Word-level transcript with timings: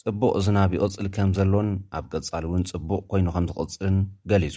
ጽቡቕ 0.00 0.22
እዝናብ 0.38 0.70
ይቕፅል 0.76 1.06
ከም 1.14 1.30
ዘሎን 1.36 1.68
ኣብ 1.96 2.04
ቀጻል 2.12 2.44
እውን 2.48 2.62
ጽቡቕ 2.70 2.98
ኮይኑ 3.10 3.26
ከም 3.34 3.44
ዝቕፅን 3.50 3.96
ገሊጹ 4.30 4.56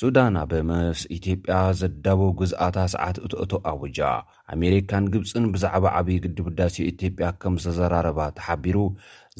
ሱዳን 0.00 0.34
ኣበ 0.42 0.52
ምስ 0.68 1.00
ኢትዮጵያ 1.16 1.54
ዘዳቦ 1.80 2.20
ግዝኣታ 2.40 2.76
ሰዓት 2.94 3.18
እቲእቶ 3.26 3.52
ኣቡጃ 3.70 3.98
ኣሜሪካን 4.54 5.04
ግብፅን 5.14 5.44
ብዛዕባ 5.54 5.84
ዓብዪ 6.00 6.16
ግድብዳሲዮ 6.24 6.84
ኢትዮጵያ 6.92 7.28
ከም 7.42 7.54
ዝተዘራረባ 7.64 8.18
ተሓቢሩ 8.38 8.76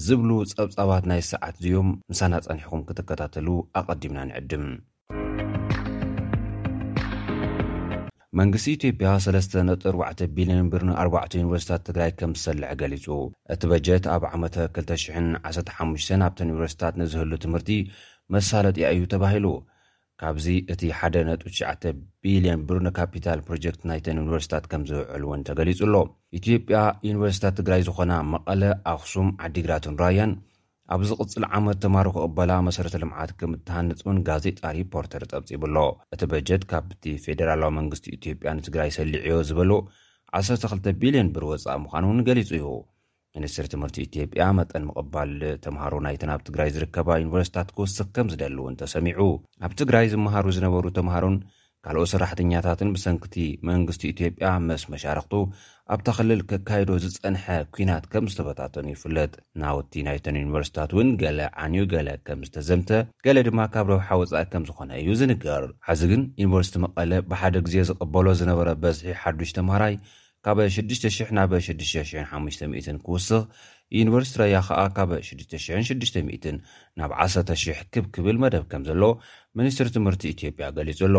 ዝብሉ 0.07 0.31
ጸብጻባት 0.53 1.07
ናይ 1.13 1.23
ሰዓት 1.33 1.57
እዚዮም 1.61 1.91
ምሳና 2.13 2.33
ጸኒሕኩም 2.49 2.85
ክትከታተሉ 2.91 3.49
ኣቐዲምና 3.81 4.21
ንዕድም 4.31 4.67
መንግስቲ 8.41 8.67
ኢትዮጵያ 8.77 9.11
34ርዕ 9.25 10.19
ቢልዮን 10.37 10.67
ብር 10.73 10.83
ን4ዕ 10.89 11.23
ዩኒቨርስታት 11.41 11.83
ትግራይ 11.89 12.11
ከም 12.21 12.33
ዝሰልዐ 12.39 12.71
ገሊጹ 12.81 13.07
እቲ 13.55 13.63
በጀት 13.71 14.07
ኣብ 14.15 14.25
ዓመ 14.31 14.43
2015 14.63 16.19
ኣብተን 16.27 16.51
ዩኒቨርስቲታት 16.53 16.97
ንዝህሉ 17.03 17.31
ትምህርቲ 17.45 17.71
መሳለጢያ 18.35 18.89
እዩ 18.97 19.05
ተባሂሉ 19.15 19.47
ካብዚ 20.23 20.47
እቲ 20.75 20.83
1ደ 20.99 21.17
ነጡ99 21.29 21.89
ቢልዮን 22.27 22.61
ብር 22.69 22.79
ንካፒታል 22.87 23.41
ፕሮጀክት 23.49 23.83
ናይተን 23.91 24.21
ዩኒቨርስታት 24.23 24.67
ከም 24.73 24.85
ዝውዕሉ 24.91 25.25
እውን 25.31 25.47
ተገሊጹ 25.51 25.81
ኣሎ 25.89 25.97
ኢትዮጵያ 26.41 26.79
ዩኒቨርስታት 27.09 27.57
ትግራይ 27.61 27.83
ዝኾና 27.89 28.13
መቐለ 28.35 28.63
ኣክሱም 28.95 29.31
ዓዲግራትንራያን 29.49 30.33
ኣብዚ 30.95 31.11
ቕጽል 31.21 31.45
ዓመት 31.59 31.79
ተምሃሩ 31.85 32.09
ክቕበላ 32.17 32.53
መሰረተ 32.67 32.97
ልምዓት 33.03 33.31
ከም 33.39 33.53
እትሃንፅ 33.57 34.01
እውን 34.05 34.19
ጋዜጣ 34.29 34.61
ሪፖርተር 34.77 35.23
ጠብጺቡኣሎ 35.33 35.77
እቲ 36.15 36.23
በጀት 36.33 36.63
ካብቲ 36.73 37.03
ፌደራላዊ 37.25 37.71
መንግስቲ 37.79 38.07
ኢትዮጵያ 38.19 38.51
ንትግራይ 38.59 38.91
ሰሊዕዮ 38.99 39.37
ዝበሎ 39.49 39.73
12 40.41 40.87
ቢልዮን 41.01 41.31
ብር 41.37 41.45
ወፃኢ 41.53 41.75
ምዃኑ 41.87 42.05
እውን 42.09 42.23
ገሊጹ 42.29 42.51
እዩ 42.59 42.69
ሚኒስትር 43.39 43.67
ትምህርቲ 43.73 43.99
ኢትዮጵያ 44.09 44.45
መጠን 44.59 44.85
ምቕባል 44.91 45.33
ተምሃሮ 45.65 45.95
ናይቲ 46.07 46.23
ናብ 46.31 46.43
ትግራይ 46.49 46.71
ዝርከባ 46.77 47.09
ዩኒቨርስታት 47.23 47.69
ክውስክ 47.79 48.09
ከም 48.19 48.31
ዝደል 48.35 48.57
እውን 48.63 48.79
ተሰሚዑ 48.83 49.21
ኣብ 49.67 49.75
ትግራይ 49.83 50.07
ዝመሃሩ 50.15 50.47
ዝነበሩ 50.59 50.87
ተምሃሮን 50.99 51.37
ካልኦት 51.89 52.09
ሰራሕተኛታትን 52.13 52.89
ብሰንክቲ 52.95 53.35
መንግስቲ 53.69 54.01
ኢትዮጵያ 54.15 54.47
መስ 54.69 54.83
መሻርኽቱ 54.93 55.33
ኣብታ 55.95 56.09
ኽልል 56.17 56.41
ከካይዶ 56.51 56.91
ዝጸንሐ 57.05 57.45
ኲናት 57.75 58.05
ከም 58.13 58.25
ዝተበታተኑ 58.33 58.87
ይፍለጥ 58.95 59.31
ናውቲ 59.63 59.93
ናይተን 60.07 60.39
ዩኒቨርስታት 60.41 60.93
እውን 60.97 61.11
ገሌ 61.23 61.39
ዓንዩ 61.65 61.85
ገለ 61.93 62.09
ከም 62.29 62.41
ዝተዘምተ 62.49 62.91
ገሌ 63.27 63.37
ድማ 63.49 63.61
ካብ 63.77 63.87
ረብሓ 63.95 64.09
ወጻኢ 64.23 64.47
ከም 64.55 64.65
ዝኾነ 64.71 64.91
እዩ 65.03 65.11
ዝንገር 65.21 65.67
ሓዚ 65.91 66.03
ግን 66.15 66.23
ዩኒቨርሲቲ 66.43 66.77
መቐለ 66.87 67.13
ብሓደ 67.31 67.55
ግዜ 67.69 67.77
ዝቕበሎ 67.93 68.27
ዝነበረ 68.43 68.69
በዝሒ 68.83 69.09
ሓዱሽ 69.23 69.53
ተምሃራይ 69.61 69.97
ካበ 70.47 70.59
6,00 70.81 71.31
ናብ 71.41 71.53
6500 71.71 72.99
ክውስኽ 73.07 73.41
ዩኒቨርሲቲ 74.01 74.37
ረያ 74.45 74.57
ኸኣ 74.67 74.83
ካበ 74.99 75.13
6600 75.33 76.53
ናብ 77.01 77.13
1,0000 77.27 77.81
ክብክብል 77.95 78.37
መደብ 78.45 78.65
ከም 78.73 78.83
ዘሎ 78.93 79.03
ሚኒስትሪ 79.61 79.89
ትምህርቲ 79.99 80.23
ኢትዮጵያ 80.37 80.69
ገሊጹ 80.79 81.01
ኣሎ 81.11 81.17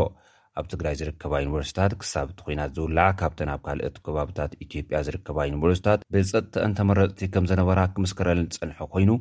ኣብ 0.59 0.66
ትግራይ 0.73 0.95
ዝርከባ 1.00 1.34
ዩኒቨርስታት 1.44 1.91
ክሳብቲ 2.01 2.38
ኩናት 2.45 2.72
ዝውላዕ 2.78 3.09
ካብተን 3.19 3.50
ኣብ 3.56 3.62
ካልእት 3.66 3.95
ከባብታት 4.06 4.51
ኢትጵያ 4.66 5.00
ዝርከባ 5.07 5.38
ዩኒቨርስታት 5.50 6.03
ብፀጥጥአን 6.13 6.75
ተመረጥቲ 6.79 7.22
ከም 7.34 7.47
ዝነበራ 7.51 7.79
ክምስ 7.95 8.12
ክረልን 8.19 8.47
ፅንሑ 8.62 8.79
ኮይኑ 8.94 9.12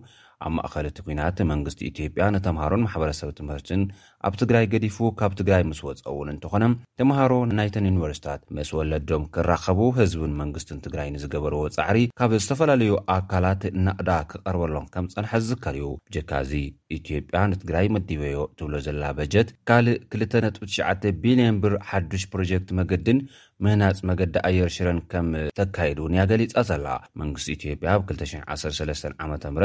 ኣብ 0.47 0.51
ማእኸልእቲ 0.57 0.99
ኩናት 1.07 1.37
መንግስቲ 1.53 1.81
ኢትዮጵያ 1.93 2.25
ንተምሃሮን 2.37 2.83
ማሕበረሰብ 2.87 3.29
ትምህርትን 3.39 3.83
ኣብ 4.29 4.35
ትግራይ 4.41 4.65
ገዲፉ 4.73 4.97
ካብ 5.19 5.33
ትግራይ 5.41 5.63
ምስ 5.71 5.81
ወፀእውን 5.87 6.31
እንተኾነ 6.33 6.65
ተምሃሮ 7.01 7.33
ናይተን 7.59 7.87
ዩኒቨርስታት 7.89 8.41
መስ 8.57 8.71
ወለዶም 8.77 9.25
ክራኸቡ 9.35 9.79
ህዝብን 9.99 10.33
መንግስትን 10.41 10.81
ትግራይ 10.87 11.09
ንዝገበርዎ 11.17 11.61
ጻዕሪ 11.77 11.99
ካብ 12.19 12.33
ዝተፈላለዩ 12.45 12.93
ኣካላት 13.17 13.63
እናቅዳ 13.73 14.11
ክቐርበሎም 14.31 14.87
ከም 14.95 15.07
ጸንሐ 15.15 15.33
ዝዝከር 15.45 15.77
እዩ 15.81 15.87
ብጀካዚ 16.09 16.53
ኢትዮጵያ 16.99 17.43
ንትግራይ 17.55 17.87
መዲበዮ 17.97 18.39
ትብሎ 18.59 18.75
ዘላ 18.87 19.03
በጀት 19.19 19.49
ካልእ 19.71 19.97
2.9ቢልን 20.17 21.61
ብር 21.65 21.75
ሓዱሽ 21.91 22.25
ፕሮጀክት 22.33 22.69
መገድን 22.81 23.21
ምህናፅ 23.65 23.99
መገዲ 24.09 24.35
ኣየር 24.49 24.71
ሽረን 24.77 24.99
ከም 25.13 25.29
ተካየድ 25.59 25.99
እን 26.07 26.17
ያገሊጻ 26.23 26.55
ዘላ 26.71 26.87
መንግስቲ 27.21 27.49
ኢትዮጵያ 27.59 27.91
ኣብ 27.97 28.03
213 28.15 29.07
ዓ 29.27 29.29
ም 29.33 29.59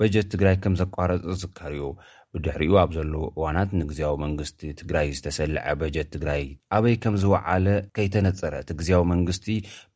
በጀት 0.00 0.26
ትግራይ 0.34 0.56
ከም 0.64 0.74
ዘቋረጹ 0.80 1.22
ዝዝከር 1.34 1.72
እዩ 1.76 1.84
ብድሕሪኡ 2.34 2.74
ኣብ 2.82 2.90
ዘለዉ 2.96 3.22
እዋናት 3.36 3.70
ንግዜያዊ 3.80 4.14
መንግስቲ 4.24 4.60
ትግራይ 4.80 5.06
ዝተሰልዐ 5.18 5.64
በጀት 5.80 6.08
ትግራይ 6.14 6.42
ኣበይ 6.76 6.94
ከም 7.02 7.14
ዝወዓለ 7.22 7.66
ከይተነፀረ 7.96 8.54
እቲ 8.64 8.70
ግዜያዊ 8.80 9.02
መንግስቲ 9.12 9.46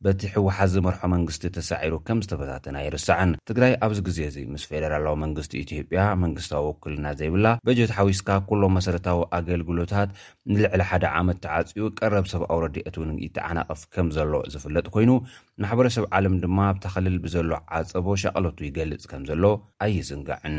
በቲ 0.05 0.21
ሕወሓት 0.33 0.69
ዝመርሖ 0.75 1.01
መንግስቲ 1.15 1.43
ተሳዒሩ 1.57 1.93
ከም 2.07 2.19
ዝተፈታተና 2.25 2.75
ይርስዕን 2.87 3.31
ትግራይ 3.51 3.73
ኣብዚ 3.87 3.99
ግዜ 4.07 4.19
እዚ 4.31 4.37
ምስ 4.55 4.65
ፌደራላዊ 4.71 5.15
መንግስቲ 5.25 5.53
ኢትዮጵያ 5.65 6.01
መንግስታዊ 6.23 6.63
ወኩልና 6.69 7.07
ዘይብላ 7.21 7.47
በጀት 7.69 7.93
ሓዊስካ 7.99 8.29
ኩሎም 8.49 8.75
መሰረታዊ 8.79 9.19
ኣገልግሎታት 9.39 10.11
ንልዕሊ 10.53 10.83
ሓደ 10.91 11.05
ዓመት 11.21 11.39
ተዓፅኡ 11.45 11.87
ቀረብ 12.01 12.27
ሰብ 12.33 12.43
ኣውረዲኦት 12.55 12.95
እውንኢተዓናቕፍ 13.01 13.81
ከም 13.95 14.09
ዘሎ 14.17 14.33
ዝፍለጥ 14.55 14.85
ኮይኑ 14.97 15.11
ማሕበረሰብ 15.63 16.05
ዓለም 16.19 16.35
ድማ 16.43 16.59
ኣብተኸልል 16.73 17.17
ብዘሎ 17.27 17.49
ዓፀቦ 17.79 18.07
ሸቐለቱ 18.25 18.59
ይገልፅ 18.69 19.05
ከም 19.13 19.23
ዘሎ 19.31 19.43
ኣይዝንጋዕን 19.87 20.57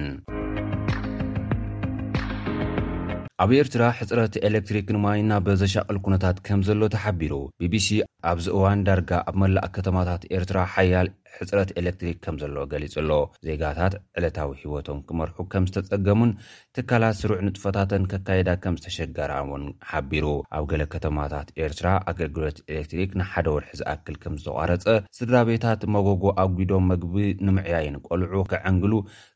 ኣብ 3.43 3.51
ኤርትራ 3.57 3.83
ሕጽረት 3.97 4.35
ኤሌክትሪክ 4.49 4.87
ንማይ 4.97 5.21
ና 5.31 5.39
በዘሻቅል 5.47 5.97
ኩነታት 6.05 6.37
ከም 6.47 6.61
ዘሎ 6.69 6.81
ተሓቢሩ 6.95 7.33
ቢቢሲ 7.61 7.89
ኣብዚ 8.31 8.47
እዋን 8.57 8.83
ዳርጋ 8.87 9.11
ኣብ 9.31 9.35
መላእ 9.43 9.67
ከተማታት 9.77 10.23
ኤርትራ 10.37 10.59
ሓያል 10.75 11.09
ሕጽረት 11.35 11.71
ኤሌክትሪክ 11.81 12.17
ከም 12.27 12.37
ዘሎ 12.43 12.55
ገሊጹ 12.73 12.95
ኣሎ 13.03 13.11
ዜጋታት 13.49 13.97
ዕለታዊ 14.21 14.53
ሂወቶም 14.63 15.03
ክመርሑ 15.11 15.37
ከም 15.55 15.67
ዝተጸገሙን 15.73 16.33
ትካላት 16.79 17.19
ስሩዕ 17.21 17.39
ንጥፈታተን 17.49 18.07
ከካየዳ 18.15 18.49
ከም 18.65 18.79
ዝተሸጋራ 18.81 19.35
እውን 19.45 19.67
ሓቢሩ 19.91 20.27
ኣብ 20.59 20.65
ገለ 20.73 20.85
ከተማታት 20.97 21.51
ኤርትራ 21.67 21.87
ኣገልግሎት 22.15 22.59
ኤሌክትሪክ 22.73 23.13
ንሓደ 23.23 23.47
ወርሒ 23.57 23.71
ዝኣክል 23.83 24.17
ከም 24.25 24.37
ዝተቋረፀ 24.45 24.85
ስድራ 25.21 25.37
ቤታት 25.51 25.85
መጎጎ 25.97 26.25
ኣጒዶም 26.45 26.89
መግቢ 26.95 27.19
ንምዕያይን 27.47 28.01
ቈልዑ 28.09 28.43
ክዕንግሉ 28.55 28.95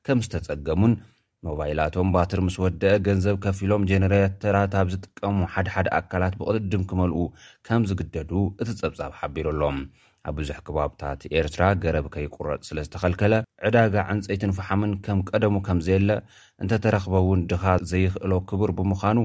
ከም 0.09 0.23
ዝተጸገሙን 0.27 0.95
ኖባይላቶም 1.47 2.09
ባትር 2.15 2.41
ምስ 2.47 2.57
ወደአ 2.63 2.91
ገንዘብ 3.07 3.37
ከፍ 3.45 3.59
ኢሎም 3.67 3.87
ጀነሬተራት 3.91 4.73
ኣብ 4.81 4.89
ዝጥቀሙ 4.95 5.39
ሓደሓደ 5.55 5.87
ኣካላት 5.99 6.35
ብቅድም 6.41 6.83
ክመልኡ 6.91 7.19
ከም 7.69 7.83
ዝግደዱ 7.91 8.31
እቲ 8.63 8.69
ጸብጻብ 8.83 9.13
ሓቢሩ 9.21 9.47
ኣሎም 9.55 9.79
ኣብ 10.29 10.35
ብዙሕ 10.41 10.57
ከባብታት 10.67 11.21
ኤርትራ 11.39 11.63
ገረብ 11.83 12.07
ከይቁረጥ 12.15 12.61
ስለ 12.69 12.79
ዝተኸልከለ 12.87 13.35
ዕዳጋ 13.67 13.95
ዕንፀይትን 14.13 14.53
ፍሓምን 14.59 14.93
ከም 15.05 15.19
ቀደሙ 15.31 15.55
ከምዘየለ 15.67 16.11
እንተተረኽበውን 16.63 17.41
ድኻ 17.51 17.65
ዘይኽእሎ 17.91 18.33
ክቡር 18.51 18.71
ብምዃኑ 18.79 19.19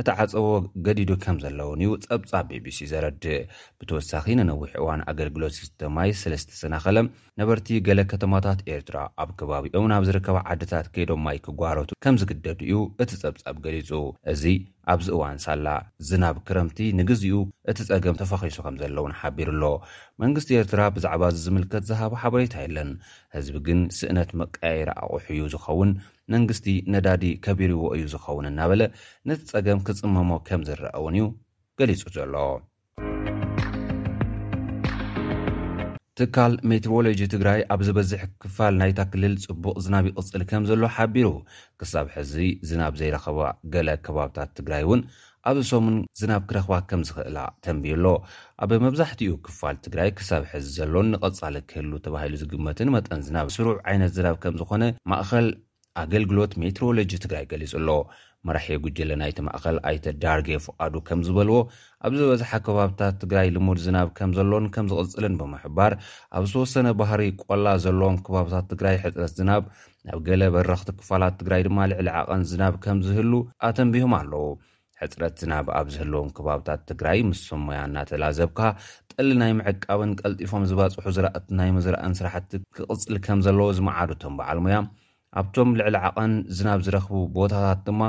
እቲ 0.00 0.08
ዓፀቦ 0.22 0.44
ገዲዱ 0.86 1.10
ከም 1.24 1.36
ዘለውን 1.44 1.80
እዩ 1.84 1.90
ጸብጻብ 2.06 2.44
ቢቢሲ 2.50 2.78
ዘረድእ 2.92 3.38
ብተወሳኺ 3.80 4.26
ንነዊሕ 4.40 4.70
እዋን 4.82 5.00
ኣገልግሎት 5.12 5.54
ሲስተማይ 5.60 6.10
ስለ 6.22 6.32
ዝተሰናኸለ 6.42 6.98
ነበርቲ 7.40 7.68
ገሌ 7.88 8.00
ከተማታት 8.12 8.58
ኤርትራ 8.74 8.96
ኣብ 9.24 9.30
ከባቢኦም 9.40 9.88
ናብ 9.92 10.02
ዝርከባ 10.08 10.38
ዓድታት 10.52 10.86
ከይዶማይ 10.94 11.38
ክጓረቱ 11.46 11.90
ከም 12.04 12.16
ዝግደዱ 12.22 12.60
እዩ 12.68 12.76
እቲ 13.04 13.10
ጸብጻብ 13.24 13.56
ገሊፁ 13.66 13.90
እዚ 14.34 14.44
ኣብዚ 14.92 15.08
እዋን 15.16 15.36
ሳላ 15.44 15.66
ዝናብ 16.08 16.36
ክረምቲ 16.46 16.78
ንግዚኡ 17.00 17.36
እቲ 17.70 17.78
ፀገም 17.90 18.16
ተፈኺሱ 18.22 18.56
ከም 18.66 18.76
ዘለውን 18.82 19.12
ሓቢሩ 19.20 19.48
ኣሎ 19.62 19.70
እስት 20.42 20.50
ኤርትራ 20.58 20.82
ብዛዕባ 20.94 21.24
እዚዝምልከት 21.32 21.82
ዝሃቦ 21.88 22.12
ሓበሬታ 22.20 22.54
የለን 22.62 22.88
ህዝቢ 23.34 23.56
ግን 23.66 23.80
ስእነት 23.96 24.30
መቀይር 24.40 24.88
ኣቑሑዩ 25.02 25.42
ዝኸውን 25.52 25.90
መንግስቲ 26.32 26.66
ነዳዲ 26.94 27.24
ከቢርዎ 27.44 27.84
እዩ 27.96 28.02
ዝኸውን 28.14 28.48
እናበለ 28.50 28.82
ነቲ 29.30 29.42
ፀገም 29.52 29.82
ክጽመሞ 29.88 30.30
ከም 30.48 30.62
ዝረአ 30.68 30.90
እውን 31.00 31.16
እዩ 31.18 31.28
ገሊጹ 31.80 32.02
ዘሎ 32.16 32.34
ትካል 36.20 36.54
ሜቴሮሎጂ 36.72 37.20
ትግራይ 37.34 37.60
ኣብ 37.74 37.80
ዝበዝሕ 37.88 38.24
ክፋል 38.44 38.74
ናይታ 38.80 39.00
ክልል 39.12 39.34
ፅቡቕ 39.46 39.76
ዝናብ 39.86 40.06
ይቕፅል 40.10 40.42
ከም 40.52 40.64
ዘሎ 40.70 40.84
ሓቢሩ 40.96 41.28
ክሳብ 41.82 42.08
ሕዚ 42.16 42.34
ዝናብ 42.70 42.96
ዘይረኸባ 43.02 43.38
ገለ 43.74 43.90
ከባብታት 44.06 44.50
ትግራይ 44.58 44.82
እውን 44.88 45.02
ኣብስሙን 45.50 45.96
ዝናብ 46.20 46.42
ክረኽባ 46.50 46.72
ከም 46.90 47.00
ዝኽእላ 47.06 47.38
ተንቢዩሎ 47.64 48.06
ኣብ 48.64 48.70
መብዛሕትኡ 48.84 49.30
ክፋል 49.46 49.76
ትግራይ 49.84 50.10
ክሳብ 50.18 50.42
ሕዚ 50.52 50.66
ዘሎን 50.78 51.08
ንቐጻሊ 51.14 51.56
ክህሉ 51.70 51.92
ተባሂሉ 52.04 52.34
ዝግመትን 52.42 52.92
መጠን 52.96 53.24
ዝናብ 53.28 53.48
ስሩዕ 53.54 53.76
ዓይነት 53.90 54.12
ዝናብ 54.18 54.36
ከም 54.42 54.54
ዝኾነ 54.60 54.82
ማእኸል 55.12 55.48
ኣገልግሎት 56.02 56.52
ሜትሮሎጂ 56.62 57.12
ትግራይ 57.24 57.44
ገሊጹ 57.52 57.72
ሎ 57.86 57.92
መራሕዪ 58.48 58.76
ጉጅለ 58.84 59.10
ናይቲ 59.22 59.38
ማእኸል 59.48 59.76
ኣይተ 59.88 60.06
ዳርጌ 60.22 60.48
ፍቓዱ 60.66 60.94
ከም 61.08 61.20
ዝበልዎ 61.26 61.56
ኣብ 62.06 62.12
ዝበዝሓ 62.20 62.50
ከባብታት 62.66 63.14
ትግራይ 63.22 63.48
ልሙድ 63.56 63.78
ዝናብ 63.86 64.08
ከም 64.18 64.30
ዘለን 64.38 64.66
ከም 64.76 64.86
ዝቕፅልን 64.92 65.34
ብምሕባር 65.40 65.92
ኣብ 66.36 66.44
ዝተወሰነ 66.50 66.86
ባህሪ 67.00 67.20
ቆላ 67.44 67.66
ዘለዎም 67.86 68.16
ከባብታት 68.26 68.66
ትግራይ 68.74 68.96
ሕፅረት 69.04 69.34
ዝናብ 69.40 69.62
ኣብ 70.14 70.20
ገለ 70.28 70.42
በረኽቲ 70.56 70.88
ክፋላት 71.00 71.36
ትግራይ 71.42 71.62
ድማ 71.68 71.78
ልዕሊ 71.92 72.08
ዓቐን 72.20 72.44
ዝናብ 72.52 72.76
ከም 72.86 73.00
ዝህሉ 73.08 73.32
ኣተንቢሁም 73.70 74.14
ኣለዉ 74.20 74.46
ዕፅረት 75.04 75.34
ዝናብ 75.42 75.66
ኣብ 75.78 75.86
ዘህለዎም 75.94 76.28
ከባብታት 76.36 76.80
ትግራይ 76.90 77.18
ምስ 77.28 77.40
ስሞያ 77.50 77.78
እናተላዘብካ 77.88 78.60
ጠሊ 79.12 79.28
ናይ 79.42 79.52
ምዕቃብን 79.60 80.10
ቀልጢፎም 80.20 80.64
ዝባጽሑ 80.70 81.04
ዝራእቲ 81.16 81.46
ናይ 81.60 81.70
ምዝራእን 81.76 82.16
ስራሕቲ 82.18 82.50
ክቕፅል 82.76 83.16
ከም 83.26 83.40
ዘለዎ 83.46 83.66
ዝመዓዱ 83.78 84.10
ቶም 84.22 84.34
በዓልሙያ 84.40 84.76
ኣብቶም 85.40 85.68
ልዕሊ 85.80 85.96
ዓቐን 86.08 86.32
ዝናብ 86.56 86.80
ዝረኽቡ 86.86 87.14
ቦታታት 87.36 87.80
ድማ 87.86 88.02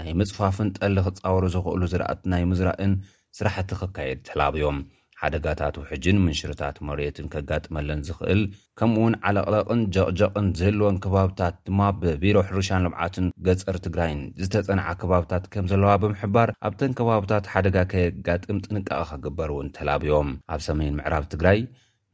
ናይ 0.00 0.10
ምፅፋፍን 0.20 0.68
ጠሊ 0.78 0.96
ክፃውሩ 1.16 1.44
ዝኽእሉ 1.54 1.82
ዝራእቲ 1.94 2.22
ናይ 2.34 2.44
ምዝራእን 2.52 2.92
ስራሕቲ 3.38 3.70
ክካየድ 3.82 4.20
ትሕላብዮም 4.28 4.78
ሓደጋታት 5.22 5.74
ውሕጅን 5.80 6.16
ምንሽርታት 6.24 6.76
መሬትን 6.88 7.26
ከጋጥመለን 7.32 8.02
ዝኽእል 8.06 8.40
ከምኡ 8.78 8.98
ውን 9.04 9.14
ዓለቕለቕን 9.28 9.80
ጀቕጀቕን 9.94 10.46
ዘህልወን 10.58 10.96
ከባብታት 11.04 11.54
ድማ 11.68 11.80
ብቢሮ 12.02 12.36
ሕርሻን 12.48 12.84
ልምዓትን 12.86 13.26
ገጸሪ 13.46 13.76
ትግራይን 13.86 14.20
ዝተጸንዓ 14.42 14.86
ከባብታት 15.00 15.44
ከም 15.54 15.66
ዘለዋ 15.72 15.92
ብምሕባር 16.02 16.50
ኣብተን 16.68 16.92
ከባብታት 17.00 17.48
ሓደጋ 17.52 17.76
ከየጋጥም 17.92 18.62
ጥንቃቐ 18.66 19.00
ኸግበር 19.12 19.50
እውን 19.54 19.70
ተላብዮም 19.78 20.30
ኣብ 20.56 20.62
ሰመን 20.66 20.96
ምዕራብ 21.00 21.26
ትግራይ 21.32 21.60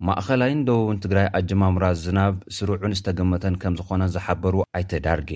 ማእኸላይን 0.06 0.62
ደቡብን 0.69 1.03
ትግራይ 1.05 1.27
ኣጀማምራር 1.41 1.95
ዝናብ 2.05 2.35
ስሩዑን 2.56 2.97
ዝተገመተን 2.99 3.55
ከም 3.65 3.77
ዝኾነን 3.81 4.12
ዝሓበሩ 4.15 4.56
ኣይተዳርጌ 4.79 5.31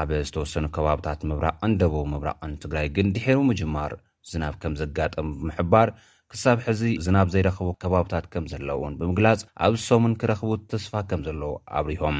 ኣበ 0.00 0.10
ዝተወሰኑ 0.28 0.64
ከባብታት 0.76 1.20
ምብራቐን 1.30 1.78
ደቡብ 1.82 2.04
ምብራቕን 2.14 2.52
ትግራይ 2.64 2.86
ግን 2.98 3.10
ድሔሩ 3.16 3.40
ምጅማር 3.50 3.94
ዝናብ 4.32 4.54
ከም 4.64 4.76
ዘጋጠሙ 4.82 5.26
ብምሕባር 5.40 5.88
ክሳብ 6.32 6.58
ሕዚ 6.66 6.82
ዝናብ 7.04 7.28
ዘይረኽቡ 7.32 7.68
ከባብታት 7.82 8.24
ከም 8.32 8.44
ዘለእውን 8.52 8.94
ብምግላጽ 9.00 9.40
ኣብ 9.64 9.72
ዝሶሙን 9.80 10.14
ክረኽቡ 10.20 10.50
ተስፋ 10.70 10.92
ከም 11.10 11.20
ዘለዉ 11.26 11.50
ኣብርሆም 11.78 12.18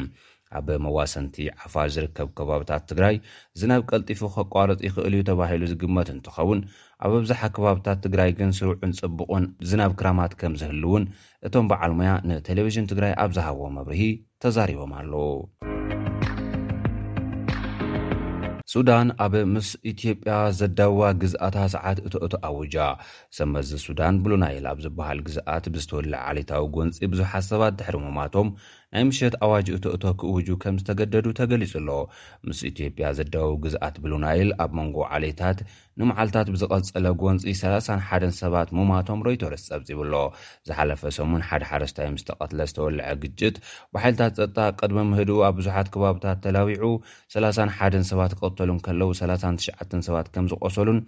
ኣብ 0.59 0.69
መዋሰንቲ 0.85 1.37
ዓፋር 1.65 1.89
ዝርከብ 1.95 2.29
ከባብታት 2.39 2.83
ትግራይ 2.91 3.17
ዝናብ 3.61 3.81
ቀልጢፉ 3.91 4.21
ኬቋረፂ 4.37 4.79
ይኽእል 4.87 5.15
እዩ 5.17 5.23
ተባሂሉ 5.31 5.63
ዝግመት 5.73 6.11
እንትኸውን 6.15 6.61
ኣብ 7.07 7.13
ኣብዛሓ 7.21 7.41
ከባብታት 7.57 7.99
ትግራይ 8.05 8.31
ግን 8.41 8.53
ስርዑን 8.59 8.95
ጽቡቑን 9.01 9.47
ዝናብ 9.71 9.95
ክራማት 10.03 10.35
ከም 10.43 10.55
ዝህልእውን 10.61 11.07
እቶም 11.49 11.69
በዓል 11.73 11.95
ሙያ 12.01 12.13
ንቴሌቭዥን 12.31 12.91
ትግራይ 12.93 13.15
ኣብ 13.25 13.33
ዝሃብዎ 13.39 13.67
መብርሂ 13.79 14.03
ተዛሪቦም 14.45 14.95
ኣለዉ 15.01 15.25
ሱዳን 18.73 19.09
ኣብ 19.25 19.35
ምስ 19.53 19.69
ኢትዮጵያ 19.91 20.35
ዘዳዋ 20.61 21.01
ግዝኣታ 21.23 21.57
ሰዓት 21.75 21.99
እቲእቱ 22.07 22.33
ኣውጃ 22.49 22.77
ሰመዚ 23.39 23.71
ሱዳን 23.87 24.15
ብሉናየ 24.23 24.57
ኣብ 24.71 24.79
ዝበሃል 24.85 25.19
ግዝኣት 25.27 25.65
ብዝተወሉዕ 25.75 26.17
ዓሊታዊ 26.31 26.65
ጎንፂ 26.77 26.97
ብዙሓት 27.13 27.45
ሰባት 27.51 27.75
ተሕርሞማቶም 27.83 28.49
ናይ 28.97 29.05
ምሸት 29.09 29.35
ኣዋጅ 29.45 29.67
እቲእቶ 29.77 30.05
ክእውጁ 30.21 30.49
ከም 30.63 30.77
ዝተገደዱ 30.81 31.27
ተገሊጹ 31.39 31.73
ኣሎ 31.81 31.89
ምስ 32.49 32.59
ኢትዮጵያ 32.69 33.07
ዘደወቡ 33.19 33.51
ግዝኣት 33.65 33.97
ብሉናይል 34.03 34.49
ኣብ 34.65 34.71
መንጎ 34.79 34.97
ዓሌታት 35.17 35.59
ንመዓልትታት 36.01 36.49
ብዝቐፀለ 36.55 37.05
ጎንፂ 37.23 37.45
3ሓ 37.61 38.15
ሰባት 38.41 38.71
ሙማቶም 38.79 39.21
ሮይተርስ 39.27 39.65
ፀብፂቡኣሎ 39.73 40.15
ዝሓለፈ 40.69 41.03
ሰሙን 41.19 41.45
ሓደ 41.49 41.63
ሓረስታዮም 41.71 42.17
ዝተቐትለ 42.23 42.61
ዝተወልዐ 42.71 43.11
ግጭት 43.25 43.57
በሓልታት 43.95 44.35
ፀጣ 44.41 44.57
ቅድሚ 44.81 44.99
ምህድ 45.13 45.31
ኣብ 45.49 45.55
ብዙሓት 45.61 45.91
ከባብታት 45.97 46.41
ተላዊዑ 46.47 46.85
3ሓደ 47.37 47.95
ሰባት 48.13 48.35
ክቕተሉን 48.41 48.81
ከለዉ 48.89 49.11
3ትሽዓ 49.23 49.77
ሰባት 50.09 50.29
ከም 50.37 50.49
ዝቆሰሉን 50.55 51.01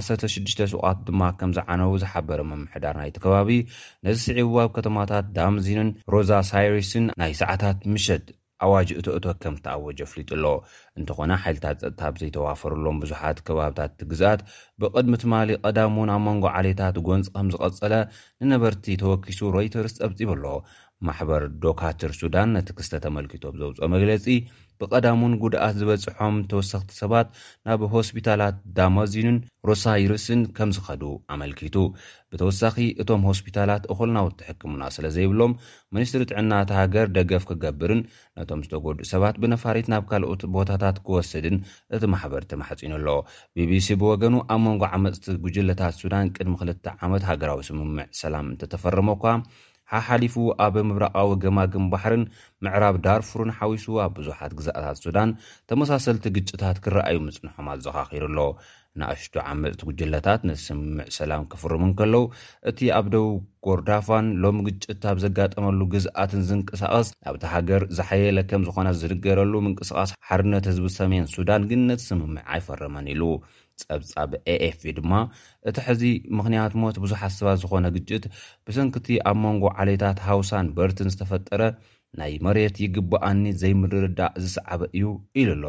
16ሽስቓት 0.00 0.98
ድማ 1.08 1.22
ከምዝዓነዉ 1.38 1.92
ዝሓበረ 2.02 2.40
መምሕዳር 2.52 2.94
ናይቲ 3.00 3.16
ከባቢ 3.24 3.48
ነዚ 4.06 4.16
ስዒዋብ 4.26 4.70
ከተማታት 4.76 5.26
ዳምዚንን 5.38 5.90
ሮዛ 6.14 6.30
ሳይርስን 6.50 7.06
ናይ 7.22 7.32
ሰዓታት 7.42 7.78
ምሸድ 7.94 8.24
ኣዋጅ 8.64 8.88
እቶእቶ 8.98 9.24
ከም 9.42 9.54
ተኣወጀ 9.62 10.00
ኣፍሊጡ 10.08 10.28
ኣሎ 10.36 10.44
እንተኾነ 10.98 11.30
ሓይልታት 11.44 11.78
ፀጥታ 11.82 12.00
ብዘይተዋፈሩሎም 12.14 12.98
ብዙሓት 13.02 13.38
ከባብታት 13.46 13.94
ግዝአት 14.10 14.40
ብቅድሚ 14.82 15.14
ትማሊ 15.22 15.50
ቐዳሙን 15.66 16.12
ኣብ 16.14 16.20
መንጎ 16.28 16.44
ዓሌታት 16.60 16.96
ጎንፂ 17.08 17.26
ከም 17.36 17.48
ዝቐጸለ 17.54 17.94
ንነበርቲ 18.48 18.84
ተወኪሱ 19.02 19.40
ሮይተርስ 19.56 19.96
ጠብፂብ 20.00 20.30
ኣሎ 20.36 20.44
ማሕበር 21.06 21.42
ዶካትር 21.62 22.10
ሱዳን 22.18 22.48
ነቲ 22.56 22.68
ክስተ 22.78 22.92
ተመልኪቶ 23.04 23.44
ዘውፅኦ 23.60 23.86
መግለፂ 23.94 24.26
ብቐዳሙን 24.82 25.32
ጉድኣት 25.42 25.74
ዝበፅሖም 25.80 26.36
ተወሳኽቲ 26.50 26.90
ሰባት 27.00 27.26
ናብ 27.66 27.80
ሆስፒታላት 27.94 28.54
ዳማዚንን 28.76 29.36
ሮሳይርስን 29.68 30.40
ከም 30.56 30.70
ዝኸዱ 30.76 31.02
ኣመልኪቱ 31.34 31.76
ብተወሳኺ 32.32 32.76
እቶም 33.02 33.24
ሆስፒታላት 33.30 33.82
እኹልናው 33.94 34.28
ትሕክሙና 34.38 34.84
ስለ 34.96 35.06
ዘይብሎም 35.16 35.52
ሚኒስትሪ 35.96 36.22
ጥዕና 36.30 36.52
ተ 36.70 36.78
ሃገር 36.80 37.06
ደገፍ 37.16 37.44
ክገብርን 37.50 38.00
ነቶም 38.40 38.62
ዝተጎዱ 38.66 38.98
ሰባት 39.12 39.36
ብነፋሪት 39.44 39.88
ናብ 39.94 40.06
ካልኦት 40.12 40.44
ቦታታት 40.56 40.96
ክወስድን 41.08 41.58
እቲ 41.96 42.02
ማሕበርቲ 42.14 42.54
ማሕፂኑ 42.62 42.94
ኣሎ 43.00 43.08
ቢቢሲ 43.56 43.88
ብወገኑኣብ 44.02 44.62
ጓ 44.80 44.84
ዓመፅቲ 44.98 45.26
ጉጅለታት 45.44 45.94
ሱዳን 46.02 46.30
ቅድሚ 46.36 46.54
ክልተ 46.60 46.86
ዓመት 47.06 47.22
ሃገራዊ 47.30 47.60
ስምምዕ 47.68 48.06
ሰላም 48.22 48.46
እንተተፈርመ 48.52 49.08
ኳ 49.22 49.98
ሓሊፉ 50.06 50.34
ኣብ 50.64 50.74
ምብራቃዊ 50.88 51.30
ገማግም 51.44 51.86
ባሕርን 51.92 52.22
ምዕራብ 52.64 52.96
ዳርፉርን 53.06 53.50
ሓዊሱ 53.56 53.86
ኣብ 54.04 54.12
ብዙሓት 54.18 54.52
ግዝእታት 54.58 54.96
ሱዳን 55.04 55.30
ተመሳሰልቲ 55.70 56.24
ግጭታት 56.36 56.76
ክረኣዩ 56.84 57.16
ምፅንሖማት 57.26 57.80
ዘኻኺሩ 57.86 58.22
ኣሎ 58.30 58.38
ንኣሽቱ 59.00 59.34
ዓመፅቲ 59.50 59.80
ጉጅለታት 59.88 60.40
ነቲ 60.48 60.58
ስምምዕ 60.68 61.06
ሰላም 61.18 61.42
ክፍርሙን 61.52 61.92
ከለው 61.98 62.24
እቲ 62.70 62.80
ኣብ 62.98 63.06
ደው 63.14 63.26
ጎርዳፋን 63.66 64.26
ሎሚ 64.44 64.58
ግጭት 64.68 65.04
ኣብ 65.12 65.18
ዘጋጠመሉ 65.24 65.78
ግዝኣትን 65.94 66.42
ዝንቅሳቐስ 66.48 67.10
ኣብቲ 67.30 67.44
ሃገር 67.54 67.84
ዝሓየለከም 67.98 68.64
ዝኾነ 68.68 68.88
ዝድገረሉ 69.02 69.52
ምንቅስቓስ 69.66 70.12
ሓርነት 70.28 70.66
ህዝቢ 70.70 70.90
ሰመን 70.98 71.28
ሱዳን 71.36 71.64
ግን 71.72 71.82
ነቲ 71.90 72.02
ስምምዕ 72.10 72.44
ኣይፈርመን 72.54 73.08
ኢሉ 73.14 73.22
ፀብጻብ 73.90 74.30
afኢ 74.68 74.90
ድማ 74.98 75.12
እቲ 75.70 75.76
ሕዚ 75.88 76.02
ምኽንያትሞት 76.38 76.96
ብዙሓሰባት 77.04 77.58
ዝኾነ 77.64 77.86
ግጭት 77.96 78.24
ብሰንኪቲ 78.66 79.08
ኣብ 79.30 79.36
መንጎ 79.44 79.64
ዓሌታት 79.84 80.18
ሃውሳን 80.28 80.72
በርትን 80.78 81.12
ዝተፈጠረ 81.14 81.62
ናይ 82.20 82.34
መሬት 82.46 82.76
ይግባኣኒ 82.86 83.42
ዘይምርዳእ 83.62 84.34
ዝሰዓበ 84.46 84.80
እዩ 84.98 85.06
ኢሉ 85.42 85.50
ኣሎ 85.56 85.64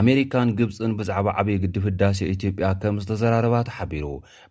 ኣሜሪካን 0.00 0.48
ግብፅን 0.58 0.92
ብዛዕባ 0.98 1.28
ዓብዪ 1.40 1.54
ግድብ 1.62 1.84
ህዳሴ 1.88 2.18
ኢትዮጵያ 2.32 2.66
ከም 2.82 2.96
ዝተዘራረባ 3.02 3.54
ተሓቢሩ 3.68 4.06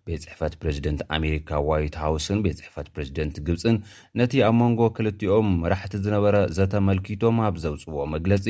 ቤት 0.07 0.21
ፅሕፈት 0.25 0.53
ፕሬዚደንት 0.61 1.01
ኣሜሪካ 1.17 1.49
ዋይት 1.67 1.95
ሃውስን 2.03 2.39
ቤት 2.45 2.57
ፅሕፈት 2.63 2.87
ፕሬዚደንት 2.95 3.35
ግብፅን 3.47 3.77
ነቲ 4.21 4.33
ኣብ 4.47 4.55
መንጎ 4.61 4.79
ክልቲኦም 4.97 5.47
መራሕቲ 5.61 5.93
ዝነበረ 6.07 6.35
ዘተመልኪቶም 6.57 7.37
ኣብ 7.49 7.55
ዘውፅዎ 7.65 7.99
መግለፂ 8.15 8.45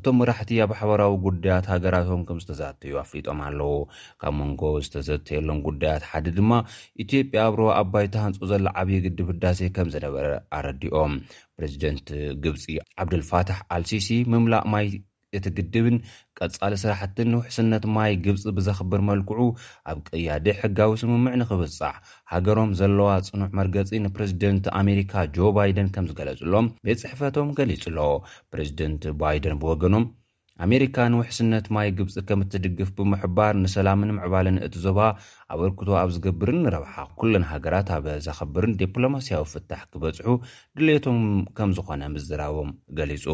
እቶም 0.00 0.18
መራሕቲ 0.22 0.52
ኣብ 0.64 0.74
ሕበራዊ 0.80 1.14
ጉዳያት 1.26 1.68
ሃገራቶም 1.72 2.24
ከም 2.30 2.42
ዝተዛተዩ 2.44 2.94
ኣፍሊጦም 3.04 3.40
ኣለዉ 3.46 3.70
ካብ 4.24 4.34
መንጎ 4.42 4.62
ዝተዘተየሎም 4.88 5.62
ጉዳያት 5.70 6.04
ሓደ 6.10 6.26
ድማ 6.40 6.52
ኢትዮጵያ 7.06 7.40
ኣብሮ 7.48 7.62
ኣባይታ 7.80 8.14
ህንፁ 8.26 8.40
ዘሎ 8.52 8.66
ዓብዪ 8.82 8.98
ግድብ 9.08 9.30
ህዳሴ 9.34 9.62
ከም 9.78 9.88
ዝነበረ 9.96 10.28
ኣረዲኦም 10.58 11.14
ፕሬዚደንት 11.58 12.06
ግብፂ 12.46 12.66
ዓብድልፋታሕ 13.00 13.58
ኣልሲሲ 13.78 14.10
ምምላቅ 14.34 14.64
ማይ 14.74 14.86
እቲ 15.38 15.46
ግድብን 15.58 15.96
ቀጻሊ 16.38 16.72
ስራሕትን 16.84 17.28
ንውሕስነት 17.32 17.84
ማይ 17.94 18.12
ግብፂ 18.24 18.44
ብዘኽብር 18.56 19.00
መልክዑ 19.10 19.38
ኣብ 19.90 19.98
ቀያደ 20.08 20.46
ሕጋዊ 20.62 20.92
ስምምዕ 21.02 21.34
ንኽብጻዕ 21.42 21.94
ሃገሮም 22.32 22.72
ዘለዋ 22.80 23.08
ጽኑዕ 23.28 23.50
መርገፂ 23.60 23.90
ንፕረዚደንት 24.06 24.64
ኣሜሪካ 24.82 25.12
ጆ 25.38 25.54
ባይደን 25.58 25.90
ከምዝገለፅሎም 25.96 26.68
ቤት 26.88 27.00
ፅሕፈቶም 27.04 27.50
ገሊጹ 27.60 27.84
ሎ 27.98 28.10
ፕሬዚደንት 28.52 29.04
ባይደን 29.22 29.58
ብወገኖም 29.64 30.06
ኣሜሪካ 30.64 30.96
ንውሕስነት 31.12 31.64
ማይ 31.74 31.88
ግብፂ 31.98 32.14
ከም 32.26 32.40
እትድግፍ 32.44 32.90
ብምሕባር 32.98 33.54
ንሰላምን 33.62 34.10
ምዕባልን 34.16 34.58
እቲ 34.66 34.74
ዞባ 34.84 34.98
ኣበ 35.52 35.60
ርክቶ 35.68 35.88
ኣብ 36.00 36.10
ዝገብርን 36.16 36.60
ንረብሓ 36.66 36.94
ኩለን 37.20 37.44
ሃገራት 37.52 37.88
ኣብ 37.96 38.04
ዘኸብርን 38.26 38.74
ዲፕሎማስያዊ 38.82 39.42
ፍታሕ 39.52 39.82
ክበፅሑ 39.92 40.28
ድልየቶም 40.76 41.18
ከም 41.56 41.70
ዝኾነ 41.78 42.02
ምዝራቦም 42.14 42.70
ገሊጹ 43.00 43.26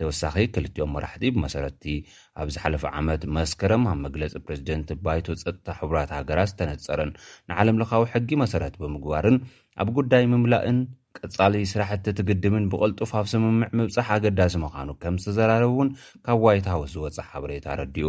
ተወሳኺ 0.00 0.36
ክልጥዮም 0.56 0.92
መራሕቲ 0.96 1.24
ብመሰረቲ 1.36 1.84
ኣብ 2.40 2.50
ዝሓለፈ 2.56 2.84
ዓመት 3.00 3.24
መስከረም 3.38 3.84
ኣብ 3.92 3.98
መግለፂ 4.06 4.34
ፕሬዝደንት 4.46 4.90
ባይቶ 5.06 5.26
ፀጥታ 5.46 5.66
ሕቡራት 5.82 6.12
ሃገራት 6.18 6.50
ዝተነፀረን 6.54 7.12
ንዓለም 7.52 7.80
ለኻዊ 7.82 8.04
ሕጊ 8.14 8.30
መሰረት 8.44 8.76
ብምግባርን 8.82 9.38
ኣብ 9.82 9.88
ጉዳይ 10.00 10.24
ምምላእን 10.34 10.78
ቀጻሊ 11.26 11.54
ስራሕቲ 11.72 12.06
ትግድምን 12.18 12.64
ብቐልጡፍ 12.72 13.10
ኣብ 13.18 13.26
ስምምዕ 13.32 13.68
ምብፃሕ 13.78 14.08
ኣገዳሲ 14.16 14.54
ምዃኑ 14.62 14.88
ከም 15.02 15.16
ዝተዘራረቡ 15.22 15.72
እውን 15.76 15.88
ካብ 16.26 16.38
ዋይትሃውስ 16.46 16.90
ዝወፅሕ 16.94 17.26
ሓበሬታ 17.32 17.66
ረዲኡ 17.80 18.08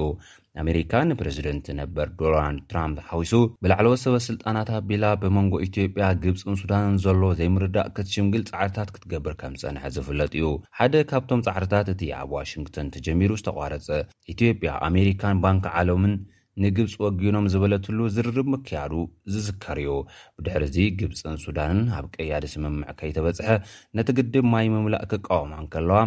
ኣሜሪካ 0.63 0.91
ንፕረዚደንት 1.09 1.65
ነበር 1.79 2.07
ዶናልድ 2.19 2.63
ትራምፕ 2.71 2.99
ሓዊሱ 3.09 3.33
ብላዕለዎ 3.63 3.93
ሰበስልጣናት 4.03 4.69
ኣቢላ 4.79 5.03
ብመንጎ 5.23 5.53
ኢትዮጵያ 5.67 6.05
ግብፂን 6.23 6.57
ሱዳንን 6.61 6.97
ዘሎ 7.05 7.21
ዘይምርዳቅ 7.39 7.87
ክትሽምግል 7.97 8.43
ፃዕርታት 8.51 8.91
ክትገብር 8.95 9.35
ከም 9.43 9.55
ዝፀንሐ 9.61 9.83
ዝፍለጥ 9.97 10.31
እዩ 10.39 10.47
ሓደ 10.79 10.95
ካብቶም 11.11 11.45
ፃዕርታት 11.49 11.89
እቲ 11.95 12.01
ኣብ 12.21 12.31
ዋሽንግቶን 12.39 12.91
ተጀሚሩ 12.95 13.31
ዝተቋረፀ 13.41 13.87
ኢትዮጵያ 14.35 14.73
ኣሜሪካን 14.89 15.41
ባንኪ 15.45 15.67
ዓሎምን 15.81 16.15
ንግብፂ 16.63 16.93
ወጊኖም 17.03 17.45
ዝበለትሉ 17.51 17.99
ዝርርብ 18.15 18.47
ምክያዱ 18.53 18.93
ዝዝከር 19.33 19.77
እዩ 19.83 19.91
ብድሕር 20.37 20.63
ዚ 20.75 20.87
ግብፂን 20.99 21.37
ሱዳንን 21.45 21.83
ኣብ 21.97 22.05
ቀያዲ 22.15 22.45
ስምምዕ 22.53 22.89
ከይተበፅሐ 22.99 23.49
ነቲ 23.97 24.07
ግድብ 24.17 24.45
ማይ 24.53 24.67
ምምላእ 24.73 25.05
ክቃወማን 25.11 25.69
ከለዋ 25.75 25.99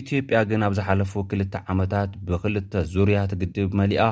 ኢትዮጵያ 0.00 0.38
ግን 0.50 0.60
ኣብ 0.66 0.72
ዝሓለፉ 0.78 1.12
ክልተ 1.30 1.54
ዓመታት 1.72 2.10
ብክልተ 2.28 2.72
ዙርያ 2.94 3.18
ትግድብ 3.32 3.70
መሊኣ 3.80 4.04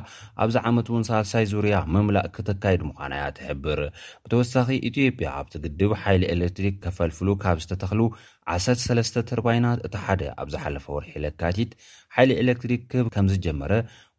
ኣብዛ 0.44 0.56
ዓመት 0.70 0.86
እውን 0.90 1.04
ሳልሳይ 1.08 1.44
ዙርያ 1.52 1.76
ምምላእ 1.94 2.28
ክተካይድ 2.36 2.82
ምዃና 2.88 3.12
እያ 3.18 3.24
ትሕብር 3.36 3.80
ብተወሳኺ 4.24 4.68
ኢትዮጵያ 4.90 5.28
ኣብቲግድብ 5.40 5.92
ሓይሊ 6.02 6.22
ኤሌትሪክ 6.34 6.76
ከፈልፍሉ 6.84 7.28
ካብ 7.44 7.58
ዝተተኽሉ 7.64 8.00
13ስ 8.56 9.10
ትርባይናት 9.30 9.78
እቲ 9.86 9.94
ሓደ 10.04 10.22
ኣብ 10.42 10.48
ዝሓለፈ 10.54 10.86
ወርሒ 10.96 11.12
ለካቲት 11.24 11.72
ሓይሊ 12.16 12.30
ኤሌትሪክ 12.44 12.82
ክብ 12.92 13.06
ከምዝጀመረ 13.16 13.72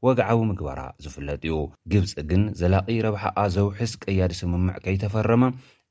ወግዓዊ 0.08 0.40
ምግባራ 0.52 0.80
ዝፍለጥ 1.04 1.40
እዩ 1.48 1.56
ግብፂ 1.92 2.12
ግን 2.32 2.42
ዘላቒ 2.60 2.88
ረብሓኣ 3.08 3.40
ዘውሕስ 3.58 3.92
ቀያዲ 4.04 4.34
ስምምዕ 4.42 4.76
ከይተፈረመ 4.86 5.44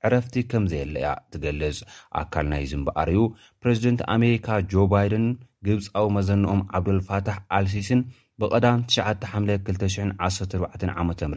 ዕረፍቲ 0.07 0.35
ከምዘየለያ 0.51 1.07
ትገልጽ 1.33 1.79
ኣካል 2.21 2.47
ናይ 2.53 2.65
ዝምበኣርዩ 2.73 3.19
ፕሬዚደንት 3.63 4.01
ኣሜሪካ 4.15 4.49
ጆ 4.73 4.85
ባይደን 4.93 5.27
ግብፃዊ 5.69 6.07
መዘኖኦም 6.17 6.61
ዓብዶልፋታሕ 6.79 7.37
ኣልሲስን 7.59 8.01
ብቐዳም 8.43 8.81
9ሓ2014 8.97 10.85
ዓ 10.99 11.05
ም 11.09 11.37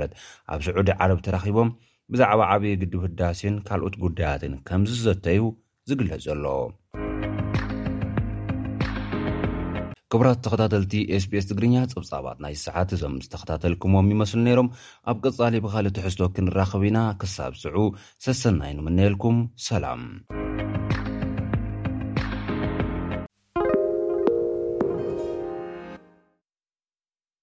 ኣብ 0.56 0.60
ስዑዲ 0.68 0.90
ዓረብ 1.04 1.20
ተራኺቦም 1.28 1.70
ብዛዕባ 2.14 2.42
ዓብይ 2.56 2.74
ግድብ 2.82 3.02
ህዳሲዮን 3.06 3.56
ካልኦት 3.70 3.96
ጉዳያትን 4.04 4.54
ከምዚ 4.68 4.92
ዘተዩ 5.06 5.42
ዝግለጽ 5.92 6.22
ዘሎ 6.28 6.46
ክብራት 10.14 10.40
ተኸታተልቲ 10.44 10.94
sbs 11.24 11.46
ትግርኛ 11.50 11.76
ጽብጻባት 11.92 12.38
ናይ 12.44 12.54
ሰዓት 12.66 12.90
እዞም 12.98 13.16
ዝተኸታተልኩምዎም 13.24 14.12
ይመስሉ 14.14 14.40
ነይሮም 14.48 14.72
ኣብ 15.12 15.18
ቀጻሊ 15.26 15.54
ብኻልእ 15.68 15.94
ትሕዝቶ 16.00 16.22
ክንራኸብ 16.36 16.84
ኢና 16.90 17.00
ክሳብ 17.24 17.54
ስዑ 17.64 17.78
ሰሰናይንምንኤልኩም 18.28 19.40
ሰላም 19.70 20.04